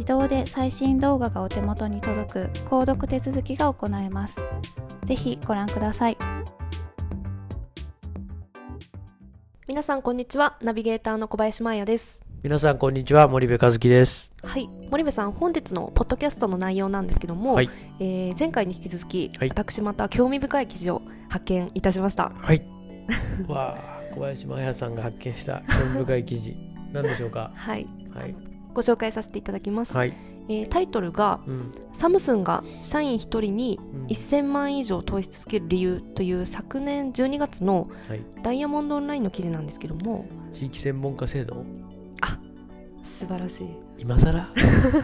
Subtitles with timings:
[0.00, 4.36] 自動で最新動画がお手元に届く購読手続きが行えます。
[5.04, 6.16] ぜひご覧ください。
[9.68, 10.56] 皆さんこんにちは。
[10.62, 12.24] ナビゲーターの小林真彩です。
[12.42, 13.28] 皆さんこんにちは。
[13.28, 14.32] 森部和樹です。
[14.42, 14.70] はい。
[14.90, 17.68] 森部さん本日のポッドキャストの内容なんですけども、はい。
[17.98, 19.50] えー前回に引き続き、はい。
[19.50, 22.32] 私また興味深い記事を発見いたしました。
[22.34, 22.62] はい。
[23.46, 26.56] わあ小林真彩さんが発見した興味深い記事。
[26.90, 27.50] 何でしょうか？
[27.54, 27.86] はい。
[28.14, 28.34] はい
[28.74, 30.14] ご紹介させていただきます、はい、
[30.48, 31.72] えータイトルがうん。
[31.92, 34.06] サムスンが社員1人にうん。
[34.06, 40.26] 1000万円以上投資続ける理由という昨年12月のはい、ダイヤモンドオンラインの記事なんですけども。
[40.52, 41.64] 地域専門家制度？
[43.02, 43.68] 素晴らしい。
[43.98, 44.48] 今更？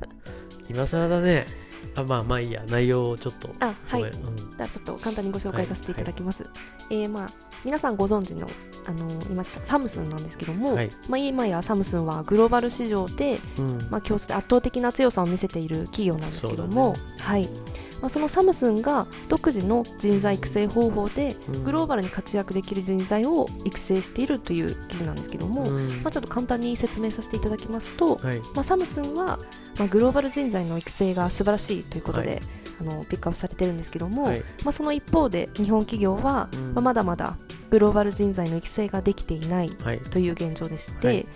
[0.68, 1.46] 今更だね。
[1.94, 2.64] あまあまあいいや。
[2.66, 4.02] 内容をちょっとあはい。
[4.02, 4.56] うん。
[4.56, 6.46] ではちょっと簡単にご紹介させていただきます。
[6.90, 8.48] えーまあ皆さんご存知の
[8.86, 10.90] あの今ササムスンなんですけども、はい。
[11.08, 13.88] まあ今やサムスンはグローバル市場でうん。
[13.90, 17.48] まあ競争で圧倒的な強さを見せている企業なんですけども、そうはい。
[18.00, 21.64] まあそのサムスンが独自の人材育成方法でうん。
[21.64, 26.02] グローバルに活躍できる人材を育成しているという記事なんですけども、うん。
[26.02, 28.38] まあちょっと簡単に説明させていただきますと、はい。
[28.54, 29.38] まあ、サムスンは、
[29.76, 32.40] まあ、グローバル人材の育成が素晴らしいということで、はい。
[32.80, 34.38] あのピックアップされてるんですけども、はい。
[34.64, 36.74] まあ、その一方で日本企業は、うん。
[36.74, 37.36] まあ、まだまだ
[37.70, 40.00] グローバル人材の育成ができていないはい。
[40.00, 41.26] という現状でして、はい。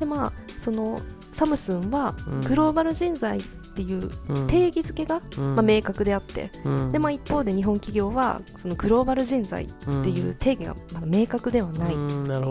[0.00, 1.00] でまあ、その
[1.32, 2.40] サムスンはうん。
[2.42, 3.40] グローバル人材
[3.74, 4.46] っていううん。
[4.46, 5.54] 定義づけが、うん。
[5.56, 6.92] まあ、明確であって、うん。
[6.92, 11.94] でまあ、一方で日本企業はそのグローバル人材っていう定義がまだ明確ではない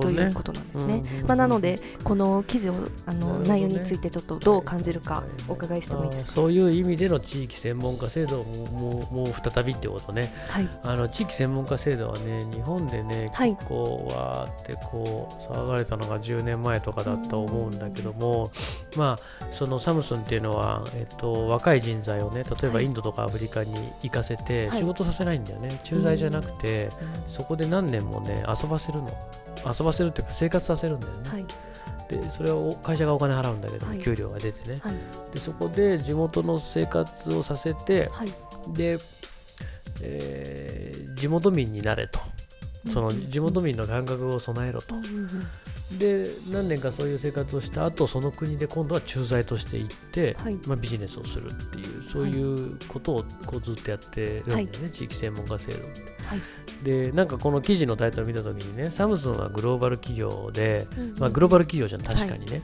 [0.01, 1.03] ということなんですね。
[1.21, 2.75] うんまあ、なのでこの記事を
[3.05, 6.31] あの、内容についてちょっとどう感じるかお伺いしてもいいですか？
[6.33, 10.33] そういう意味での地域専門家制度ももうもう再びってことね。
[10.49, 13.53] はい、あの地域専門家制度はね日本でねはい。
[13.53, 18.51] 結構わーってこう騒がれたのが10年前とかだったと思うんだけども、
[18.97, 22.85] まあそのサムスンっていうのは、えっと、若い人材をね例えばはい。
[22.85, 24.79] インドとかアフリカに行かせてはい。
[24.79, 26.89] 仕事させないんだよね、駐在じゃなくて、
[27.27, 29.09] そこで何年もね遊ばせるの。
[29.65, 31.45] 遊ばせるっていうか生活させるんだよね、はい、
[32.09, 34.01] でそれはお会社がお金払うんだけども、はい。
[34.01, 34.79] 給料が出てね。
[34.83, 34.93] はい、
[35.33, 38.33] でそこで地元の生活をさせてはい、
[38.73, 38.97] で、
[40.01, 42.19] えー地元民になれと
[42.91, 44.95] その地元民の感覚を備えろと。
[45.97, 50.59] で何年かそういう生活をした後その国で今度は駐在として行って、はい。
[50.65, 56.01] まあ、ビジネスをするっていうそういうことをこうずっとやってるんだよね、地域専門家制度って。
[56.25, 56.83] はい。
[56.83, 62.61] でなんかこの記事のタイトル見た時にねサムスンはグローバル企業で、うんうんまあ、グローバル企業じゃん確かにね、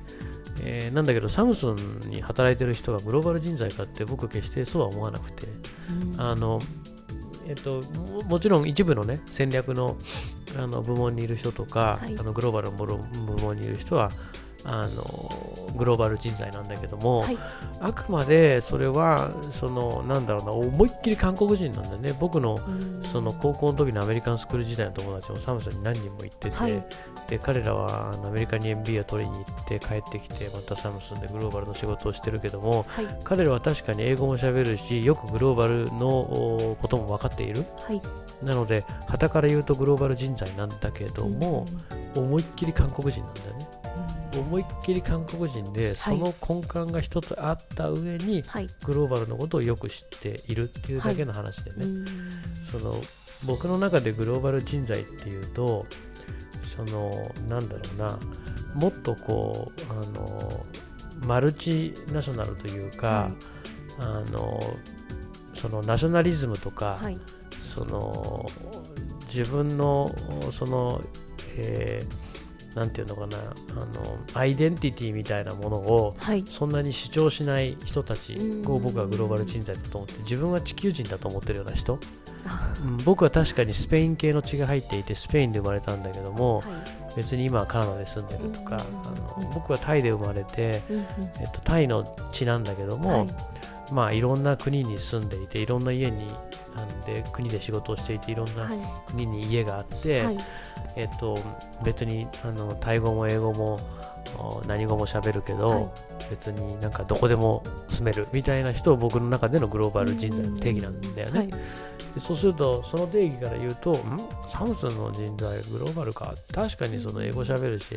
[0.62, 1.76] えーなんだけどサムスン
[2.10, 5.48] に働いてる人がグローバル人材かって僕決してそうは思わなくて、
[6.14, 6.22] うん。
[6.22, 6.60] あの
[7.50, 9.98] えっと、ももちろん一部のね戦略の
[10.58, 12.16] あの部門にいる人とか、はい。
[12.18, 12.98] あのグローバルの部部
[13.42, 14.12] 門にいる人は
[14.66, 15.04] あの
[15.76, 17.38] グローバル人材なんだけども、はい。
[17.80, 22.14] あくまでそれはそのなんだろうな思いっきり韓国人なんだよね。
[22.20, 22.60] 僕の
[23.12, 26.84] その高校の時のアメリカンスクール時代の友達もサムスンに何人も行ってて、はい。
[27.30, 33.06] で彼らはあのアメリカに MBA を取りに行って帰ってきてまたサムスンでグローバルの仕事をしてるけどもはい。
[33.24, 37.66] 彼らは確かに英語も喋るしよくグローバルのおことも分かっている。
[37.88, 38.02] はい。
[38.44, 41.66] なので旗から言うとグローバル人材なんだけども、
[42.16, 43.68] 思いっきり韓国人なんだよね
[44.38, 48.68] 思いっきり韓国人でその根幹が一つあった上にはい。
[48.86, 52.06] グローバルのことをよく知っているっていうだけの話でね、うん
[52.72, 52.96] その
[53.48, 55.86] 僕の中でグローバル人材っていうと
[56.76, 58.20] そのなんだろうな
[58.76, 60.66] もっとこうあの
[61.26, 63.34] マルチナショナルというか、はい。
[64.00, 64.60] あの
[65.54, 67.18] そのナショナリズムとか、はい。
[67.62, 68.46] その
[69.34, 70.12] 自分の
[70.52, 71.02] その、
[71.58, 72.29] えー
[72.76, 73.42] なんていうのかなあ
[73.86, 76.46] のアイデンティティみたいなものをはい。
[76.48, 78.72] そんなに主張しない人たちうん。
[78.72, 82.00] を僕はグローバル人材だと思って自分は地球人だと思ってるような人、
[82.46, 82.76] あ。
[82.84, 86.66] うん僕は確かにスペイン系の血が入っていてスペインで生まれたんだけどもはい。
[87.18, 90.84] 別に今はカナダで住んでるとかうんあの僕はタイで生まれて、
[91.40, 93.30] えっと、タイの血なんだけども、はい。
[93.92, 96.28] まあいろんな国に住んでいていろんな家に
[96.76, 98.78] あので国で仕事をしていていろんなはい。
[99.08, 100.38] 国に家があって、はい
[100.96, 101.40] えっと、
[101.84, 103.80] 別にあのタイ語も英語も
[104.38, 105.90] お何語も喋るけど、はい。
[106.30, 111.40] 別になんかどこでも住めるみたいな人を僕の中でのグローバル人材の定義なんだよね。
[111.40, 111.48] はい。
[111.50, 111.56] で
[112.20, 114.20] そうするとその定義から言うとん？
[114.52, 116.36] サムスンの人材グローバルか？
[116.54, 117.96] 確かにその英語喋るし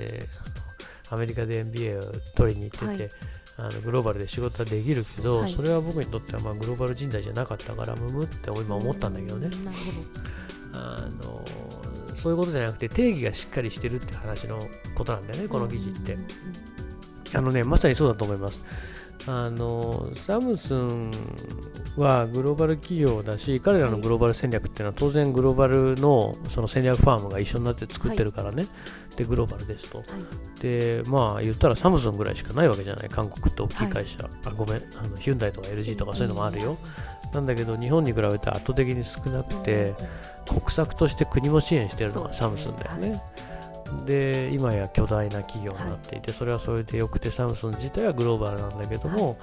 [1.11, 2.03] アメリカで MBA を
[2.35, 3.12] 取りに行ってて、はい。
[3.59, 5.53] あのグローバルで仕事はできるけど、はい。
[5.53, 9.50] それは僕にとってはまあグローバル人材じゃなかったからムムって今思ったんだけどね。
[12.23, 14.61] そういうことじゃなくて定義がしっかりしてるって話の
[14.95, 16.17] ことなんだよね、どこの記事って。
[17.35, 18.63] あのね、まさにそうだと思います。
[19.27, 21.11] あのサムスン
[21.97, 28.67] はグローバル企業だし、彼らのグローバル戦略っていうのは当然グローバルのその戦略ファームが一緒になって作ってるからね、
[29.17, 30.03] でグローバルですと。
[30.61, 34.29] で、まあ言ったらサムスンぐらいしかないわけじゃない、韓国って大きい会社。
[34.45, 34.77] あごめん。
[34.77, 36.77] あの、ヒュンダイとか LG とかそういうのもあるよ。
[37.33, 39.95] なんだけど、日本に比べて圧倒的に少なくて、
[40.52, 43.20] 国策として国も支援してるのがサムスンだよね。
[44.06, 49.37] で今や巨大な企業になっていて、それはそれでよくてサムスン自体はグローバルなんだけども、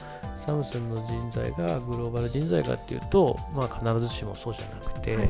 [0.46, 5.30] サムスンの人材がグローバル人材かっていうと、まあ、必ずしもそうじゃなくて、はい。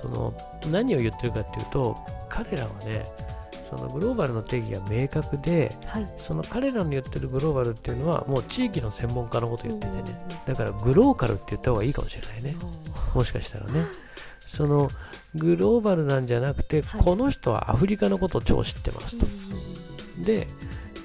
[0.00, 0.34] その
[0.70, 1.94] 何を言ってるかっていうと
[2.30, 3.04] 彼らはね
[3.68, 6.06] そのグローバルの定義が明確ではい。
[6.18, 10.02] その彼らの言ってるグローバルっていうのはもう地域の専門家のこと言っててね、
[10.46, 12.56] だからグローカルって言った方がいいかもしれないね。
[13.14, 13.84] もしかしたらね
[14.50, 14.90] その
[15.34, 17.02] グローバルなんじゃなくて、はい。
[17.02, 20.46] この人はアフリカのことを超知ってますと、で、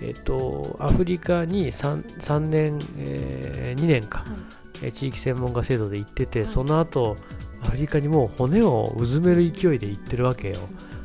[0.01, 4.25] えっとアフリカに 3, 3年、えー2年か、
[4.81, 6.49] えー地域専門家制度で行ってて、はい。
[6.49, 7.15] その後
[7.63, 10.55] アフリカにもう骨をうずめる勢いで行ってるわけよ。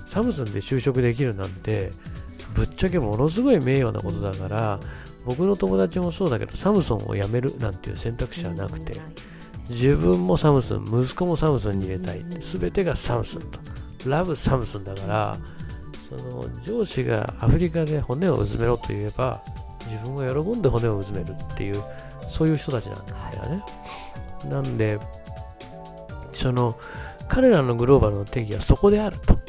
[0.06, 1.93] サムスンで就職できるなんて
[2.54, 4.81] ぶっちゃけものすごい名誉なことだから
[5.25, 9.00] 僕の友達もそうだけどサムソンを辞めるなんていう選択肢はなくて
[9.70, 12.22] 自分もサムスン息子もサムスンに入れたい。
[12.40, 13.58] 全てがサムスンと。
[14.06, 15.37] ラブサムスンだから
[16.08, 19.43] その上司がアフリカで骨をうずめろと言えば
[19.87, 21.82] 自分が喜んで骨をうずめるっていう
[22.28, 23.64] そういう人たちなんだよね、
[24.49, 24.99] なんで
[26.32, 26.78] その
[27.28, 29.34] 彼らのグローバルの定義はそこであると。
[29.34, 29.40] はい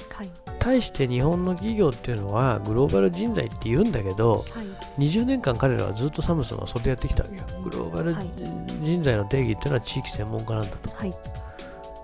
[0.62, 5.02] 対して日本の企業っていうのはグローバル人材って言うんだけどはい。
[5.02, 7.44] 20年間彼らはずっとサムスンはそれでやってきたわけよ。
[7.64, 8.28] グローバルはい。
[8.82, 10.92] 人材の定義っていうのは地域専門家なんだと。
[10.92, 11.14] はい。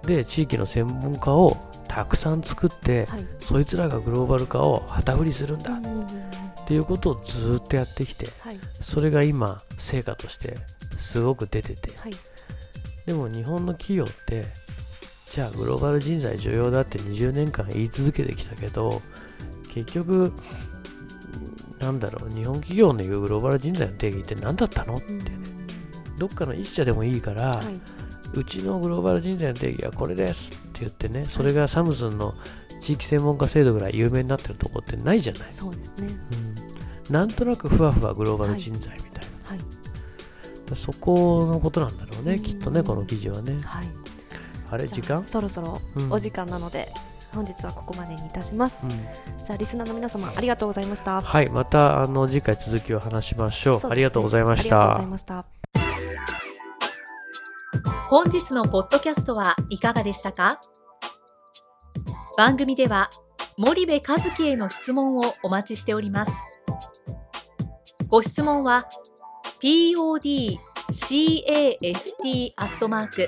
[0.07, 1.55] で地域の専門家を
[1.87, 3.25] たくさん作ってはい。
[3.39, 5.71] そいつらがグローバル化を旗振りするんだ。
[5.71, 6.07] っうん
[6.67, 8.59] ていうことをずっとやってきてはい。
[8.81, 10.57] それが今成果として
[10.97, 11.91] すごく出てて。
[11.97, 12.13] はい。
[13.05, 14.45] でも日本の企業って
[15.31, 19.01] じゃあグローバル人材重要だって20年間言い続けてきたけど
[19.74, 20.31] 結局
[21.79, 24.96] なんだろう日本企業の言うグローバル人材の定義って何だったの？
[24.96, 25.05] って。
[25.07, 25.19] うん。
[25.19, 25.25] ね
[26.17, 27.65] どっかの一社でもいいから、はい。
[28.34, 32.34] うちのグローバル人材の定義はこれですって言ってねそれがサムスンの
[32.81, 36.07] 地域専門家制度ぐらい有名になってるとこってないじゃない、そうですね。
[37.07, 40.75] うん、なんとなくふわふわグローバル人材みたいな、はい。
[40.75, 43.60] そこのことなんだろうね、うんきっとねこの記事はね。
[43.63, 43.88] はい
[44.69, 45.25] あれ時間？
[45.25, 46.12] そろそろうん。
[46.13, 46.91] お時間なので
[47.33, 48.86] 本日はここまでにいたします。
[48.86, 48.89] うん。
[48.89, 51.21] じゃあリスナーの皆様ありがとうございました。
[51.21, 53.81] はい、またあの次回続きを話しましょう。
[53.81, 53.81] ね。
[53.89, 55.05] ありがとうございましありがとうござたい。
[55.07, 55.45] ました。
[58.09, 60.59] 本日のポッドキャストはいかがでしたか？
[62.38, 63.09] 番組では
[63.57, 66.31] 森部和樹への質問をお待ちしております。
[68.07, 68.88] ご質問は
[69.62, 70.53] podcast
[72.55, 73.27] アットマーク